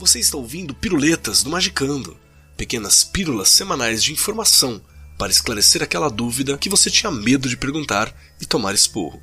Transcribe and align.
Você 0.00 0.18
está 0.18 0.38
ouvindo 0.38 0.74
Piruletas 0.74 1.42
do 1.42 1.50
Magicando, 1.50 2.16
pequenas 2.56 3.04
pílulas 3.04 3.50
semanais 3.50 4.02
de 4.02 4.14
informação 4.14 4.80
para 5.18 5.30
esclarecer 5.30 5.82
aquela 5.82 6.08
dúvida 6.08 6.56
que 6.56 6.70
você 6.70 6.90
tinha 6.90 7.12
medo 7.12 7.46
de 7.46 7.54
perguntar 7.54 8.10
e 8.40 8.46
tomar 8.46 8.74
esporro. 8.74 9.22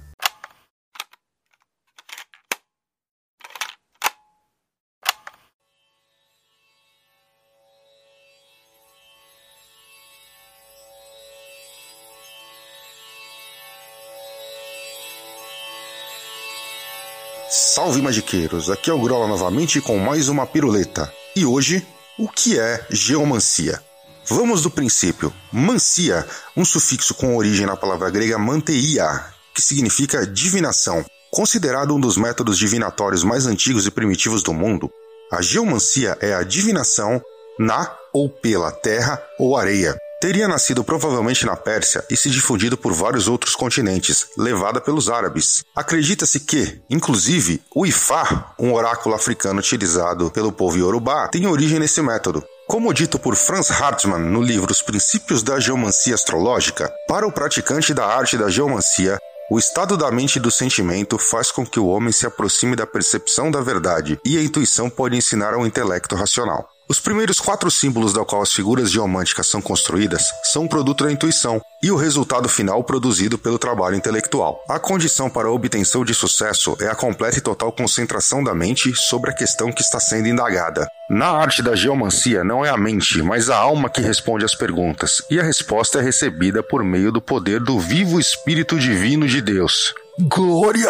Salve 17.50 18.02
magiqueiros, 18.02 18.70
aqui 18.70 18.90
é 18.90 18.94
o 18.94 19.00
Grola 19.00 19.26
novamente 19.26 19.80
com 19.80 19.98
mais 19.98 20.28
uma 20.28 20.46
piruleta. 20.46 21.10
E 21.34 21.46
hoje, 21.46 21.88
o 22.20 22.28
que 22.28 22.60
é 22.60 22.86
geomancia? 22.90 23.82
Vamos 24.28 24.62
do 24.62 24.70
princípio. 24.70 25.34
Mancia, 25.50 26.28
um 26.58 26.66
sufixo 26.66 27.14
com 27.14 27.38
origem 27.38 27.66
na 27.66 27.78
palavra 27.78 28.10
grega 28.10 28.38
manteia, 28.38 29.26
que 29.56 29.62
significa 29.62 30.28
divinação. 30.28 31.06
Considerado 31.32 31.96
um 31.96 32.00
dos 32.02 32.18
métodos 32.18 32.58
divinatórios 32.58 33.24
mais 33.24 33.46
antigos 33.46 33.88
e 33.88 33.92
primitivos 33.92 34.44
do 34.44 34.54
mundo, 34.54 34.92
a 35.32 35.42
geomancia 35.42 36.18
é 36.20 36.34
a 36.34 36.44
divinação 36.44 37.22
na 37.58 37.96
ou 38.12 38.30
pela 38.30 38.72
terra 38.74 39.22
ou 39.40 39.56
areia, 39.56 39.98
Teria 40.20 40.48
nascido 40.48 40.84
provavelmente 40.84 41.46
na 41.46 41.56
Pérsia 41.56 42.04
e 42.10 42.18
se 42.18 42.32
difundido 42.32 42.76
por 42.76 42.92
vários 42.92 43.28
outros 43.28 43.56
continentes, 43.56 44.26
levada 44.36 44.82
pelos 44.82 45.10
árabes. 45.10 45.64
Acredita-se 45.76 46.40
que, 46.40 46.82
inclusive, 46.90 47.62
o 47.76 47.86
Ifá, 47.86 48.52
um 48.58 48.74
oráculo 48.74 49.14
africano 49.14 49.60
utilizado 49.60 50.32
pelo 50.32 50.52
povo 50.52 50.76
Yorubá, 50.76 51.28
tem 51.28 51.46
origem 51.46 51.78
nesse 51.78 52.02
método. 52.02 52.44
Como 52.68 52.92
dito 52.92 53.20
por 53.20 53.36
Franz 53.36 53.70
Hartmann 53.70 54.24
no 54.24 54.42
livro 54.42 54.72
Os 54.72 54.82
Princípios 54.82 55.44
da 55.44 55.60
Geomancia 55.60 56.16
Astrológica, 56.16 56.92
para 57.08 57.28
o 57.28 57.32
praticante 57.32 57.94
da 57.94 58.08
arte 58.08 58.40
da 58.40 58.50
geomancia, 58.50 59.20
o 59.52 59.60
estado 59.60 59.96
da 59.96 60.12
mente 60.12 60.38
e 60.38 60.42
do 60.42 60.50
sentimento 60.50 61.20
faz 61.20 61.52
com 61.52 61.64
que 61.64 61.80
o 61.80 61.86
homem 61.86 62.12
se 62.12 62.26
aproxime 62.26 62.76
da 62.76 62.88
percepção 62.88 63.52
da 63.52 63.62
verdade, 63.62 64.20
e 64.26 64.36
a 64.36 64.42
intuição 64.42 64.90
pode 64.90 65.16
ensinar 65.16 65.54
ao 65.54 65.66
intelecto 65.66 66.16
racional. 66.16 66.68
Os 66.90 67.02
primeiros 67.02 67.42
quatro 67.42 67.70
símbolos 67.70 68.14
da 68.14 68.24
qual 68.24 68.42
as 68.42 68.54
figuras 68.54 68.90
geomânticas 68.90 69.48
são 69.48 69.62
construídas 69.62 70.24
são 70.44 70.64
um 70.64 70.68
produto 70.70 71.04
da 71.04 71.12
intuição 71.12 71.62
e 71.84 71.92
o 71.92 71.98
resultado 71.98 72.48
final 72.48 72.82
produzido 72.82 73.38
pelo 73.38 73.60
trabalho 73.60 73.98
intelectual. 73.98 74.64
A 74.70 74.80
condição 74.80 75.30
para 75.30 75.50
a 75.50 75.52
obtenção 75.52 76.06
de 76.06 76.14
sucesso 76.14 76.78
é 76.80 76.88
a 76.88 76.96
completa 76.96 77.40
e 77.40 77.42
total 77.42 77.74
concentração 77.74 78.42
da 78.42 78.56
mente 78.56 78.96
sobre 78.96 79.32
a 79.32 79.34
questão 79.34 79.70
que 79.70 79.82
está 79.82 80.00
sendo 80.00 80.30
indagada. 80.30 80.88
Na 81.10 81.28
arte 81.28 81.62
da 81.62 81.76
geomancia, 81.76 82.42
não 82.42 82.66
é 82.66 82.70
a 82.70 82.78
mente, 82.78 83.22
mas 83.22 83.50
a 83.50 83.58
alma 83.58 83.90
que 83.90 84.00
responde 84.00 84.46
às 84.46 84.56
perguntas, 84.56 85.22
e 85.30 85.40
a 85.40 85.44
resposta 85.44 86.00
é 86.00 86.02
recebida 86.02 86.64
por 86.64 86.86
meio 86.86 87.12
do 87.12 87.22
poder 87.22 87.60
do 87.60 87.78
vivo 87.80 88.18
Espírito 88.18 88.80
Divino 88.80 89.28
de 89.28 89.42
Deus. 89.42 89.94
Glória 90.20 90.90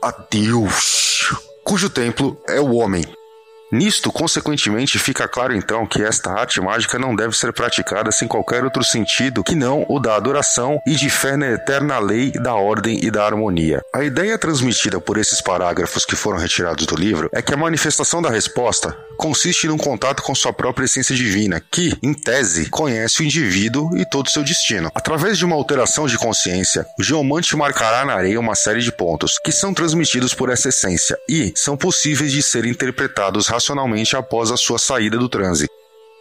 a 0.00 0.10
Deus! 0.30 1.34
Cujo 1.64 1.90
templo 1.90 2.40
é 2.48 2.60
o 2.60 2.74
homem. 2.74 3.04
Nisto, 3.72 4.12
consequentemente, 4.12 4.98
fica 4.98 5.26
claro 5.26 5.56
então 5.56 5.86
que 5.86 6.02
esta 6.02 6.30
arte 6.30 6.60
mágica 6.60 6.98
não 6.98 7.16
deve 7.16 7.34
ser 7.34 7.54
praticada 7.54 8.12
sem 8.12 8.28
qualquer 8.28 8.62
outro 8.64 8.84
sentido 8.84 9.42
que 9.42 9.54
não 9.54 9.86
o 9.88 9.98
da 9.98 10.14
adoração 10.14 10.78
e 10.86 10.94
de 10.94 11.08
fé 11.08 11.38
na 11.38 11.46
eterna 11.46 11.98
lei 11.98 12.32
da 12.32 12.54
ordem 12.54 13.02
e 13.02 13.10
da 13.10 13.24
harmonia. 13.24 13.80
A 13.94 14.04
ideia 14.04 14.36
transmitida 14.36 15.00
por 15.00 15.16
esses 15.16 15.40
parágrafos 15.40 16.04
que 16.04 16.14
foram 16.14 16.36
retirados 16.36 16.84
do 16.84 16.94
livro 16.94 17.30
é 17.32 17.40
que 17.40 17.54
a 17.54 17.56
manifestação 17.56 18.20
da 18.20 18.28
resposta 18.28 18.94
consiste 19.16 19.66
num 19.66 19.78
contato 19.78 20.22
com 20.22 20.34
sua 20.34 20.52
própria 20.52 20.84
essência 20.84 21.14
divina, 21.14 21.62
que, 21.70 21.96
em 22.02 22.12
tese, 22.12 22.68
conhece 22.68 23.22
o 23.22 23.24
indivíduo 23.24 23.96
e 23.96 24.04
todo 24.04 24.26
o 24.26 24.30
seu 24.30 24.42
destino. 24.42 24.90
Através 24.94 25.38
de 25.38 25.46
uma 25.46 25.56
alteração 25.56 26.06
de 26.06 26.18
consciência, 26.18 26.84
o 26.98 27.02
geomante 27.02 27.56
marcará 27.56 28.04
na 28.04 28.14
areia 28.14 28.40
uma 28.40 28.54
série 28.54 28.82
de 28.82 28.92
pontos 28.92 29.38
que 29.38 29.52
são 29.52 29.72
transmitidos 29.72 30.34
por 30.34 30.50
essa 30.50 30.68
essência 30.68 31.16
e 31.26 31.54
são 31.56 31.74
possíveis 31.74 32.32
de 32.32 32.42
serem 32.42 32.72
interpretados 32.72 33.46
racionalmente 33.46 33.61
após 34.16 34.50
a 34.50 34.56
sua 34.56 34.78
saída 34.78 35.18
do 35.18 35.28
transe. 35.28 35.66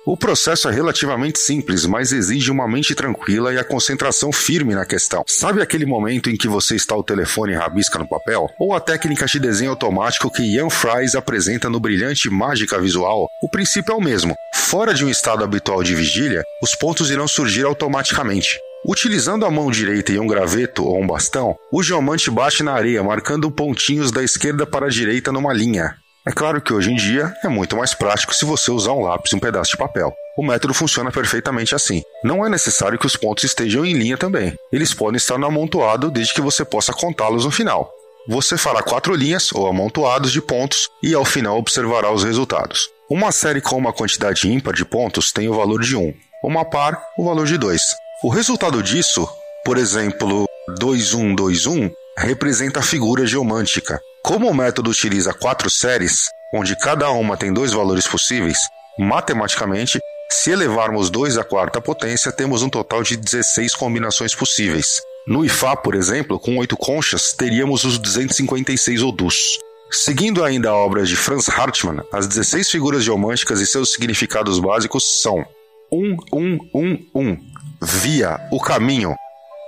O 0.03 0.17
processo 0.17 0.67
é 0.67 0.71
relativamente 0.71 1.37
simples, 1.37 1.85
mas 1.85 2.11
exige 2.11 2.49
uma 2.49 2.67
mente 2.67 2.95
tranquila 2.95 3.53
e 3.53 3.59
a 3.59 3.63
concentração 3.63 4.31
firme 4.31 4.73
na 4.73 4.83
questão. 4.83 5.23
Sabe 5.27 5.61
aquele 5.61 5.85
momento 5.85 6.27
em 6.27 6.35
que 6.35 6.47
você 6.47 6.75
está 6.75 6.95
o 6.95 7.03
telefone 7.03 7.53
rabisca 7.53 7.99
no 7.99 8.09
papel? 8.09 8.49
Ou 8.59 8.73
a 8.73 8.79
técnica 8.79 9.27
de 9.27 9.39
desenho 9.39 9.69
automático 9.69 10.31
que 10.31 10.41
Ian 10.41 10.71
Fries 10.71 11.13
apresenta 11.13 11.69
no 11.69 11.79
brilhante 11.79 12.31
Mágica 12.31 12.79
Visual? 12.79 13.27
O 13.43 13.49
princípio 13.49 13.93
é 13.93 13.95
o 13.95 14.01
mesmo. 14.01 14.33
Fora 14.55 14.91
de 14.91 15.05
um 15.05 15.09
estado 15.09 15.43
habitual 15.43 15.83
de 15.83 15.93
vigília, 15.93 16.43
os 16.63 16.73
pontos 16.73 17.11
irão 17.11 17.27
surgir 17.27 17.63
automaticamente. 17.63 18.57
Utilizando 18.83 19.45
a 19.45 19.51
mão 19.51 19.69
direita 19.69 20.11
e 20.11 20.19
um 20.19 20.25
graveto 20.25 20.83
ou 20.83 20.99
um 20.99 21.05
bastão, 21.05 21.55
o 21.71 21.83
geomante 21.83 22.31
bate 22.31 22.63
na 22.63 22.73
areia, 22.73 23.03
marcando 23.03 23.51
pontinhos 23.51 24.11
da 24.11 24.23
esquerda 24.23 24.65
para 24.65 24.87
a 24.87 24.89
direita 24.89 25.31
numa 25.31 25.53
linha. 25.53 25.95
É 26.27 26.31
claro 26.31 26.61
que 26.61 26.71
hoje 26.71 26.91
em 26.91 26.95
dia 26.95 27.33
é 27.43 27.47
muito 27.47 27.75
mais 27.75 27.95
prático 27.95 28.35
se 28.35 28.45
você 28.45 28.69
usar 28.69 28.91
um 28.91 29.01
lápis 29.01 29.31
e 29.31 29.35
um 29.35 29.39
pedaço 29.39 29.71
de 29.71 29.77
papel. 29.77 30.13
O 30.37 30.45
método 30.45 30.71
funciona 30.71 31.11
perfeitamente 31.11 31.73
assim. 31.73 32.03
Não 32.23 32.45
é 32.45 32.49
necessário 32.49 32.99
que 32.99 33.07
os 33.07 33.15
pontos 33.15 33.43
estejam 33.43 33.83
em 33.83 33.93
linha 33.93 34.15
também. 34.15 34.53
Eles 34.71 34.93
podem 34.93 35.17
estar 35.17 35.39
no 35.39 35.47
amontoado 35.47 36.11
desde 36.11 36.35
que 36.35 36.41
você 36.41 36.63
possa 36.63 36.93
contá-los 36.93 37.43
no 37.43 37.49
final. 37.49 37.91
Você 38.27 38.55
fará 38.55 38.83
quatro 38.83 39.15
linhas 39.15 39.51
ou 39.51 39.65
amontoados 39.67 40.31
de 40.31 40.39
pontos 40.41 40.89
e 41.01 41.15
ao 41.15 41.25
final 41.25 41.57
observará 41.57 42.11
os 42.11 42.23
resultados. 42.23 42.87
Uma 43.09 43.31
série 43.31 43.59
com 43.59 43.75
uma 43.75 43.91
quantidade 43.91 44.47
ímpar 44.47 44.75
de 44.75 44.85
pontos 44.85 45.31
tem 45.31 45.49
o 45.49 45.55
valor 45.55 45.81
de 45.81 45.95
1, 45.95 46.13
uma 46.43 46.63
par, 46.63 47.01
o 47.17 47.25
valor 47.25 47.47
de 47.47 47.57
2. 47.57 47.81
O 48.23 48.29
resultado 48.29 48.83
disso, 48.83 49.27
por 49.65 49.75
exemplo, 49.75 50.45
2121, 50.77 51.89
representa 52.15 52.79
a 52.79 52.83
figura 52.83 53.25
geomântica, 53.25 53.99
como 54.23 54.49
o 54.49 54.53
método 54.53 54.89
utiliza 54.89 55.33
quatro 55.33 55.69
séries, 55.69 56.29
onde 56.53 56.75
cada 56.75 57.09
uma 57.11 57.35
tem 57.35 57.51
dois 57.51 57.71
valores 57.71 58.07
possíveis, 58.07 58.57
matematicamente, 58.97 59.99
se 60.29 60.51
elevarmos 60.51 61.09
2 61.09 61.37
à 61.37 61.43
quarta 61.43 61.81
potência, 61.81 62.31
temos 62.31 62.61
um 62.61 62.69
total 62.69 63.03
de 63.03 63.17
16 63.17 63.75
combinações 63.75 64.33
possíveis. 64.33 65.01
No 65.27 65.43
Ifá, 65.43 65.75
por 65.75 65.93
exemplo, 65.93 66.39
com 66.39 66.57
oito 66.57 66.77
conchas, 66.77 67.33
teríamos 67.33 67.83
os 67.83 67.97
256 67.97 69.03
odus. 69.03 69.59
Seguindo 69.91 70.43
ainda 70.43 70.69
a 70.69 70.75
obra 70.75 71.03
de 71.03 71.15
Franz 71.15 71.49
Hartmann, 71.49 72.01
as 72.13 72.27
16 72.27 72.69
figuras 72.69 73.03
geomânticas 73.03 73.59
e 73.59 73.67
seus 73.67 73.91
significados 73.91 74.57
básicos 74.57 75.21
são 75.21 75.45
1, 75.91 76.17
1, 76.31 76.57
1, 76.73 77.05
1, 77.13 77.37
via, 77.81 78.39
o 78.51 78.59
caminho, 78.59 79.13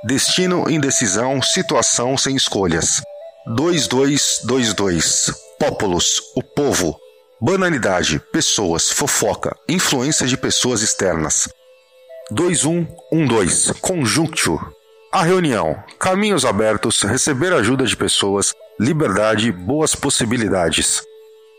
destino, 0.06 0.70
indecisão, 0.70 1.42
situação 1.42 2.18
sem 2.18 2.36
escolhas. 2.36 3.02
2222 3.46 5.34
Pópulos, 5.60 6.22
o 6.34 6.42
povo. 6.42 6.98
Banalidade, 7.42 8.18
pessoas, 8.32 8.90
fofoca, 8.90 9.54
influência 9.68 10.26
de 10.26 10.38
pessoas 10.38 10.82
externas. 10.82 11.50
2112 12.32 13.74
Conjunktio. 13.82 14.60
A 15.12 15.24
reunião, 15.24 15.76
caminhos 16.00 16.46
abertos, 16.46 17.02
receber 17.02 17.52
ajuda 17.52 17.86
de 17.86 17.98
pessoas, 17.98 18.54
liberdade, 18.80 19.52
boas 19.52 19.94
possibilidades. 19.94 21.02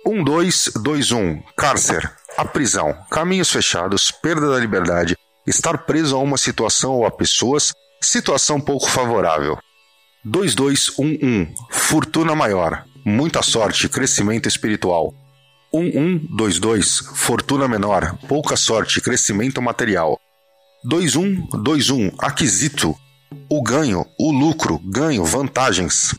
1221 0.06 1.43
Cárcer. 1.55 2.11
A 2.39 2.47
prisão, 2.47 2.97
caminhos 3.11 3.51
fechados, 3.51 4.11
perda 4.11 4.51
da 4.51 4.59
liberdade, 4.59 5.19
estar 5.47 5.77
preso 5.78 6.16
a 6.16 6.19
uma 6.19 6.39
situação 6.39 6.95
ou 6.95 7.06
a 7.06 7.11
pessoas, 7.11 7.75
situação 8.01 8.59
pouco 8.59 8.89
favorável. 8.89 9.59
2211 10.24 11.54
Fortuna 11.70 12.34
maior, 12.34 12.84
muita 13.04 13.42
sorte, 13.42 13.88
crescimento 13.90 14.48
espiritual. 14.48 15.15
1122 15.72 17.00
Fortuna 17.15 17.68
menor, 17.68 18.16
pouca 18.26 18.56
sorte, 18.56 19.03
crescimento 19.03 19.60
material. 19.60 20.18
2121 20.84 22.12
Aquisito, 22.18 22.97
o 23.50 23.62
ganho, 23.62 24.06
o 24.18 24.32
lucro, 24.32 24.78
ganho, 24.78 25.24
vantagens. 25.26 26.15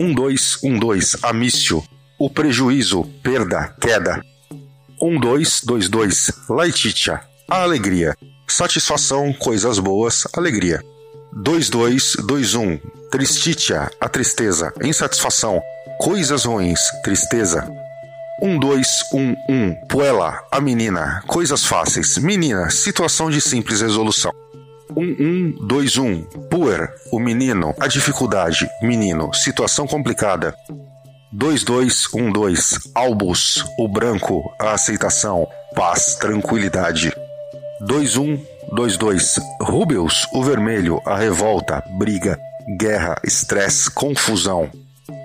1212 0.00 1.18
Amício, 1.22 1.84
o 2.18 2.28
prejuízo, 2.28 3.04
perda, 3.22 3.68
queda. 3.80 4.20
1222 5.00 6.32
Laetitia, 6.48 7.20
a 7.48 7.62
alegria, 7.62 8.16
satisfação, 8.48 9.32
coisas 9.32 9.78
boas, 9.78 10.26
alegria. 10.34 10.82
2221 11.36 12.78
Tristitia, 13.10 13.90
a 14.00 14.08
tristeza, 14.08 14.72
insatisfação, 14.82 15.60
coisas 15.98 16.46
ruins, 16.46 16.80
tristeza. 17.04 17.70
1211 18.40 19.76
Puela, 19.86 20.42
a 20.50 20.60
menina, 20.60 21.22
coisas 21.26 21.64
fáceis, 21.64 22.16
menina, 22.16 22.70
situação 22.70 23.28
de 23.28 23.40
simples 23.42 23.82
resolução. 23.82 24.32
1121 24.96 26.22
Puer, 26.48 26.94
o 27.12 27.18
menino, 27.18 27.74
a 27.78 27.86
dificuldade, 27.86 28.66
menino, 28.80 29.32
situação 29.34 29.86
complicada. 29.86 30.54
2212 31.32 32.92
Albus, 32.94 33.62
o 33.78 33.86
branco, 33.86 34.42
a 34.58 34.72
aceitação, 34.72 35.46
paz, 35.74 36.14
tranquilidade. 36.14 37.12
2122 38.72 39.38
Rubius, 39.60 40.26
o 40.32 40.42
vermelho, 40.42 41.00
a 41.06 41.16
revolta, 41.16 41.82
briga, 41.98 42.38
guerra, 42.78 43.16
estresse, 43.24 43.90
confusão. 43.90 44.70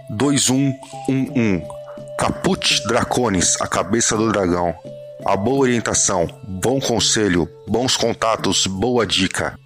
2111 0.10 1.64
Caput 2.18 2.88
Draconis, 2.88 3.60
a 3.60 3.68
cabeça 3.68 4.16
do 4.16 4.32
dragão. 4.32 4.76
A 5.26 5.36
boa 5.36 5.60
orientação, 5.60 6.28
bom 6.48 6.80
conselho, 6.80 7.48
bons 7.68 7.98
contatos, 7.98 8.68
boa 8.68 9.06
dica. 9.06 9.58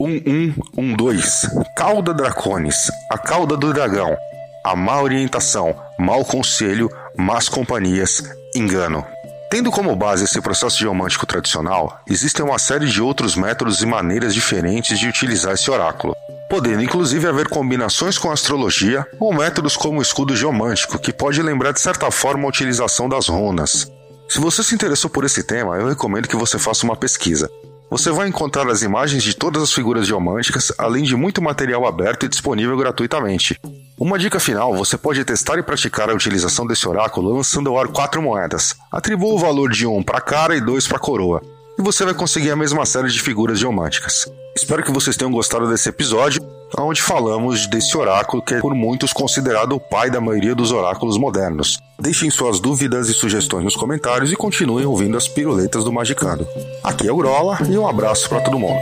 1112 0.00 1.48
Cauda 1.76 2.14
Draconis, 2.14 2.90
a 3.10 3.18
cauda 3.18 3.56
do 3.56 3.72
dragão. 3.72 4.16
A 4.64 4.74
má 4.76 5.00
orientação, 5.00 5.74
mau 5.98 6.24
conselho, 6.24 6.90
más 7.16 7.48
companhias, 7.48 8.22
engano. 8.54 9.04
Tendo 9.50 9.70
como 9.70 9.96
base 9.96 10.24
esse 10.24 10.42
processo 10.42 10.78
geomântico 10.78 11.24
tradicional, 11.24 12.02
existem 12.06 12.44
uma 12.44 12.58
série 12.58 12.86
de 12.86 13.00
outros 13.00 13.34
métodos 13.34 13.82
e 13.82 13.86
maneiras 13.86 14.34
diferentes 14.34 14.98
de 14.98 15.08
utilizar 15.08 15.54
esse 15.54 15.70
oráculo, 15.70 16.14
podendo 16.50 16.82
inclusive 16.82 17.26
haver 17.26 17.48
combinações 17.48 18.18
com 18.18 18.28
a 18.28 18.34
astrologia 18.34 19.06
ou 19.18 19.32
métodos 19.32 19.74
como 19.74 20.00
o 20.00 20.02
escudo 20.02 20.36
geomântico, 20.36 20.98
que 20.98 21.14
pode 21.14 21.40
lembrar 21.40 21.72
de 21.72 21.80
certa 21.80 22.10
forma 22.10 22.44
a 22.44 22.48
utilização 22.48 23.08
das 23.08 23.28
runas. 23.28 23.90
Se 24.28 24.38
você 24.38 24.62
se 24.62 24.74
interessou 24.74 25.08
por 25.08 25.24
esse 25.24 25.42
tema, 25.42 25.76
eu 25.76 25.88
recomendo 25.88 26.28
que 26.28 26.36
você 26.36 26.58
faça 26.58 26.84
uma 26.84 26.94
pesquisa. 26.94 27.50
Você 27.90 28.10
vai 28.10 28.28
encontrar 28.28 28.68
as 28.68 28.82
imagens 28.82 29.22
de 29.22 29.34
todas 29.34 29.62
as 29.62 29.72
figuras 29.72 30.06
geomânticas, 30.06 30.70
além 30.76 31.04
de 31.04 31.16
muito 31.16 31.40
material 31.40 31.86
aberto 31.86 32.26
e 32.26 32.28
disponível 32.28 32.76
gratuitamente. 32.76 33.58
Uma 33.98 34.16
dica 34.16 34.38
final: 34.38 34.74
você 34.74 34.96
pode 34.96 35.24
testar 35.24 35.58
e 35.58 35.62
praticar 35.62 36.08
a 36.08 36.14
utilização 36.14 36.66
desse 36.66 36.88
oráculo 36.88 37.34
lançando 37.34 37.70
ao 37.70 37.78
ar 37.78 37.88
quatro 37.88 38.22
moedas. 38.22 38.76
Atribua 38.92 39.34
o 39.34 39.38
valor 39.38 39.70
de 39.70 39.86
um 39.86 40.02
para 40.02 40.20
cara 40.20 40.56
e 40.56 40.60
dois 40.60 40.86
para 40.86 41.00
coroa, 41.00 41.42
e 41.76 41.82
você 41.82 42.04
vai 42.04 42.14
conseguir 42.14 42.52
a 42.52 42.56
mesma 42.56 42.86
série 42.86 43.08
de 43.08 43.20
figuras 43.20 43.58
geomânticas. 43.58 44.30
Espero 44.56 44.84
que 44.84 44.92
vocês 44.92 45.16
tenham 45.16 45.32
gostado 45.32 45.68
desse 45.68 45.88
episódio, 45.88 46.40
onde 46.78 47.02
falamos 47.02 47.66
desse 47.66 47.96
oráculo 47.96 48.42
que 48.42 48.54
é 48.54 48.60
por 48.60 48.74
muitos 48.74 49.12
considerado 49.12 49.72
o 49.72 49.80
pai 49.80 50.10
da 50.10 50.20
maioria 50.20 50.54
dos 50.54 50.70
oráculos 50.70 51.18
modernos. 51.18 51.78
Deixem 51.98 52.30
suas 52.30 52.60
dúvidas 52.60 53.08
e 53.08 53.14
sugestões 53.14 53.64
nos 53.64 53.74
comentários 53.74 54.30
e 54.30 54.36
continuem 54.36 54.86
ouvindo 54.86 55.16
as 55.16 55.26
piruletas 55.26 55.82
do 55.82 55.92
Magicando. 55.92 56.46
Aqui 56.84 57.08
é 57.08 57.12
o 57.12 57.16
Grola 57.16 57.58
e 57.68 57.76
um 57.76 57.88
abraço 57.88 58.28
para 58.28 58.40
todo 58.40 58.58
mundo. 58.58 58.80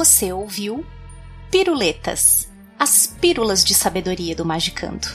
Você 0.00 0.32
ouviu 0.32 0.82
Piruletas, 1.50 2.48
as 2.78 3.06
pílulas 3.06 3.62
de 3.62 3.74
sabedoria 3.74 4.34
do 4.34 4.46
Magicando. 4.46 5.06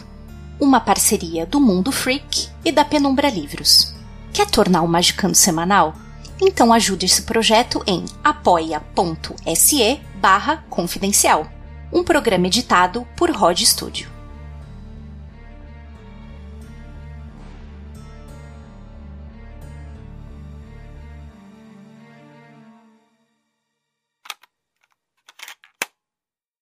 Uma 0.59 0.79
parceria 0.79 1.43
do 1.43 1.59
Mundo 1.59 1.91
Freak 1.91 2.49
e 2.63 2.71
da 2.71 2.85
Penumbra 2.85 3.27
Livros. 3.27 3.95
Quer 4.31 4.47
tornar 4.47 4.83
o 4.83 4.87
Magicando 4.87 5.33
semanal? 5.33 5.95
Então 6.39 6.71
ajude 6.71 7.07
esse 7.07 7.23
projeto 7.23 7.83
em 7.87 8.05
apoia.se 8.23 9.99
barra 10.21 10.63
confidencial. 10.69 11.47
Um 11.91 12.03
programa 12.03 12.45
editado 12.45 13.07
por 13.17 13.31
Rod 13.31 13.59
Studio. 13.61 14.14